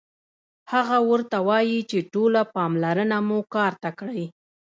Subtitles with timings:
[0.71, 4.23] هغه ورته وايي چې ټوله پاملرنه مو کار ته کړئ